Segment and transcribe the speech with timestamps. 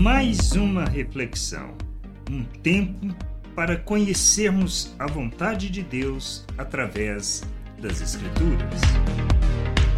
[0.00, 1.76] Mais uma reflexão,
[2.30, 3.14] um tempo
[3.54, 7.42] para conhecermos a vontade de Deus através
[7.78, 8.80] das Escrituras.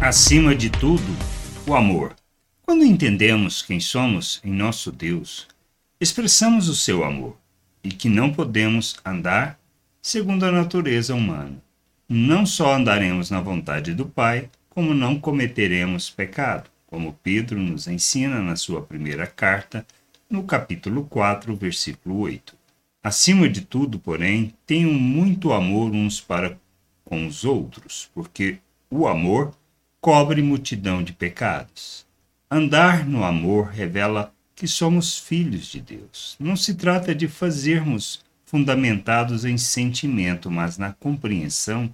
[0.01, 1.05] Acima de tudo,
[1.65, 2.13] o amor.
[2.63, 5.47] Quando entendemos quem somos em nosso Deus,
[6.01, 7.37] expressamos o seu amor
[7.81, 9.57] e que não podemos andar
[10.01, 11.63] segundo a natureza humana.
[12.09, 18.39] Não só andaremos na vontade do Pai, como não cometeremos pecado, como Pedro nos ensina
[18.39, 19.83] na sua primeira carta,
[20.29, 22.55] no capítulo 4, versículo 8.
[23.03, 26.55] Acima de tudo, porém, tenham muito amor uns para
[27.03, 28.59] com os outros, porque
[28.91, 29.55] o amor
[29.99, 32.05] cobre multidão de pecados.
[32.47, 36.35] Andar no amor revela que somos filhos de Deus.
[36.39, 41.91] Não se trata de fazermos fundamentados em sentimento, mas na compreensão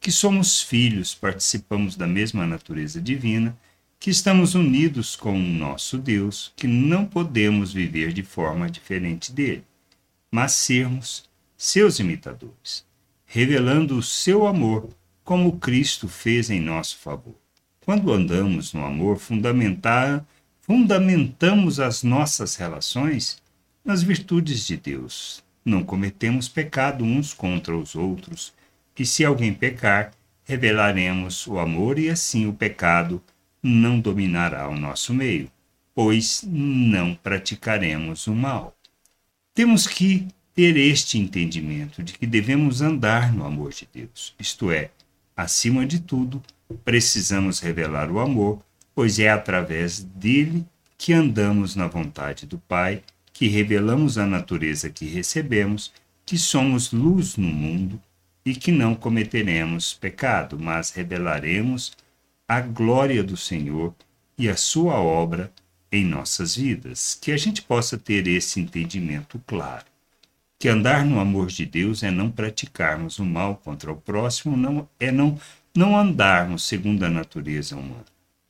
[0.00, 3.56] que somos filhos, participamos da mesma natureza divina,
[4.00, 9.62] que estamos unidos com o nosso Deus, que não podemos viver de forma diferente dele,
[10.32, 12.86] mas sermos seus imitadores,
[13.26, 14.88] revelando o seu amor
[15.22, 17.34] como Cristo fez em nosso favor.
[17.84, 20.24] Quando andamos no amor, fundamentar,
[20.62, 23.42] fundamentamos as nossas relações
[23.84, 28.54] nas virtudes de Deus, não cometemos pecado uns contra os outros,
[28.94, 30.12] que se alguém pecar,
[30.44, 33.22] revelaremos o amor e assim o pecado
[33.62, 35.50] não dominará o nosso meio,
[35.94, 38.76] pois não praticaremos o mal.
[39.54, 44.90] Temos que ter este entendimento de que devemos andar no amor de Deus, isto é,
[45.36, 46.42] acima de tudo,
[46.84, 48.62] precisamos revelar o amor,
[48.94, 50.64] pois é através dele
[50.98, 55.92] que andamos na vontade do Pai que revelamos a natureza que recebemos,
[56.26, 57.98] que somos luz no mundo
[58.44, 61.96] e que não cometeremos pecado, mas revelaremos
[62.50, 63.94] a glória do Senhor
[64.36, 65.52] e a sua obra
[65.92, 67.16] em nossas vidas.
[67.20, 69.84] Que a gente possa ter esse entendimento claro.
[70.58, 74.88] Que andar no amor de Deus é não praticarmos o mal contra o próximo, não
[74.98, 75.40] é não
[75.72, 78.04] não andarmos segundo a natureza humana,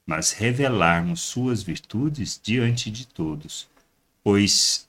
[0.06, 3.68] mas revelarmos suas virtudes diante de todos
[4.22, 4.88] pois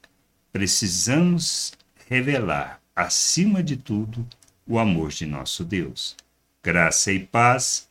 [0.52, 1.74] precisamos
[2.08, 4.26] revelar, acima de tudo,
[4.66, 6.16] o amor de nosso Deus.
[6.64, 7.90] Graça e paz